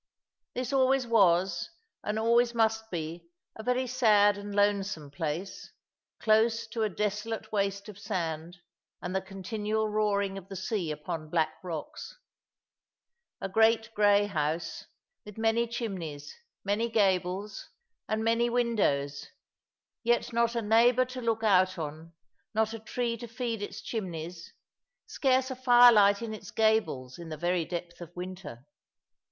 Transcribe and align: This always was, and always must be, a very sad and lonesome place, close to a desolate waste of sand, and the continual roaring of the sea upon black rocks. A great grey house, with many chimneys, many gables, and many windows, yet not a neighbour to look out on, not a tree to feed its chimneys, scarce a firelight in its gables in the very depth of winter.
This 0.55 0.73
always 0.73 1.05
was, 1.05 1.69
and 2.03 2.17
always 2.17 2.55
must 2.55 2.89
be, 2.89 3.29
a 3.55 3.61
very 3.61 3.85
sad 3.85 4.35
and 4.35 4.55
lonesome 4.55 5.11
place, 5.11 5.73
close 6.19 6.65
to 6.69 6.81
a 6.81 6.89
desolate 6.89 7.51
waste 7.51 7.87
of 7.87 7.99
sand, 7.99 8.57
and 8.99 9.15
the 9.15 9.21
continual 9.21 9.87
roaring 9.89 10.39
of 10.39 10.47
the 10.49 10.55
sea 10.55 10.89
upon 10.89 11.29
black 11.29 11.53
rocks. 11.63 12.17
A 13.41 13.47
great 13.47 13.93
grey 13.93 14.25
house, 14.25 14.85
with 15.23 15.37
many 15.37 15.67
chimneys, 15.67 16.33
many 16.65 16.89
gables, 16.89 17.69
and 18.09 18.23
many 18.23 18.49
windows, 18.49 19.27
yet 20.03 20.33
not 20.33 20.55
a 20.55 20.63
neighbour 20.63 21.05
to 21.05 21.21
look 21.21 21.43
out 21.43 21.77
on, 21.77 22.13
not 22.55 22.73
a 22.73 22.79
tree 22.79 23.17
to 23.17 23.27
feed 23.27 23.61
its 23.61 23.81
chimneys, 23.83 24.51
scarce 25.05 25.51
a 25.51 25.55
firelight 25.55 26.23
in 26.23 26.33
its 26.33 26.49
gables 26.49 27.19
in 27.19 27.29
the 27.29 27.37
very 27.37 27.65
depth 27.65 28.01
of 28.01 28.09
winter. 28.15 28.65